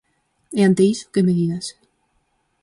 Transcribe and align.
E 0.59 0.61
ante 0.67 0.83
iso 0.93 1.11
¿que 1.13 1.25
medidas? 1.27 1.65